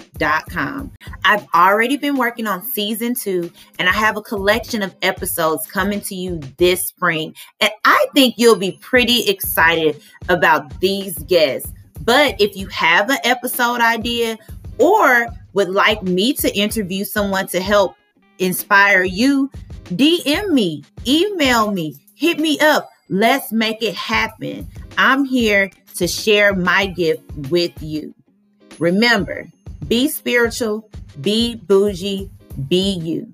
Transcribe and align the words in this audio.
I've 1.25 1.47
already 1.53 1.97
been 1.97 2.17
working 2.17 2.47
on 2.47 2.63
season 2.63 3.15
two, 3.15 3.52
and 3.77 3.88
I 3.88 3.93
have 3.93 4.17
a 4.17 4.21
collection 4.21 4.81
of 4.81 4.95
episodes 5.02 5.67
coming 5.67 6.02
to 6.02 6.15
you 6.15 6.39
this 6.57 6.88
spring. 6.88 7.35
And 7.59 7.71
I 7.85 8.07
think 8.13 8.35
you'll 8.37 8.55
be 8.55 8.77
pretty 8.81 9.30
excited 9.30 10.02
about 10.27 10.80
these 10.80 11.17
guests. 11.19 11.71
But 12.02 12.39
if 12.39 12.55
you 12.55 12.67
have 12.67 13.09
an 13.09 13.19
episode 13.23 13.81
idea 13.81 14.37
or 14.77 15.27
would 15.53 15.69
like 15.69 16.02
me 16.03 16.33
to 16.33 16.55
interview 16.57 17.03
someone 17.03 17.47
to 17.47 17.59
help 17.59 17.95
inspire 18.39 19.03
you, 19.03 19.49
DM 19.85 20.49
me, 20.49 20.83
email 21.07 21.71
me, 21.71 21.95
hit 22.15 22.39
me 22.39 22.59
up. 22.59 22.89
Let's 23.09 23.52
make 23.52 23.81
it 23.81 23.95
happen. 23.95 24.67
I'm 24.97 25.25
here 25.25 25.71
to 25.95 26.07
share 26.07 26.53
my 26.53 26.85
gift 26.85 27.23
with 27.49 27.73
you. 27.81 28.13
Remember, 28.77 29.47
be 29.89 30.07
spiritual, 30.07 30.87
be 31.19 31.55
bougie, 31.55 32.29
be 32.67 32.91
you. 32.91 33.33